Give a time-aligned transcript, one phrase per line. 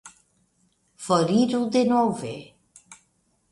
[1.07, 2.35] Foriru denove!